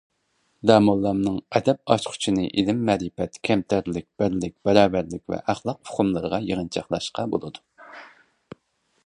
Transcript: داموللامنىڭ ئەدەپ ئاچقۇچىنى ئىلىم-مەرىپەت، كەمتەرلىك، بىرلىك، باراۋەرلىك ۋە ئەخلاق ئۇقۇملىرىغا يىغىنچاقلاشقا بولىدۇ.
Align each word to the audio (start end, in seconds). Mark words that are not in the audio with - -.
داموللامنىڭ 0.69 1.35
ئەدەپ 1.57 1.93
ئاچقۇچىنى 1.95 2.45
ئىلىم-مەرىپەت، 2.61 3.37
كەمتەرلىك، 3.49 4.09
بىرلىك، 4.23 4.57
باراۋەرلىك 4.71 5.35
ۋە 5.35 5.41
ئەخلاق 5.55 5.79
ئۇقۇملىرىغا 5.87 6.43
يىغىنچاقلاشقا 6.51 7.29
بولىدۇ. 7.37 7.65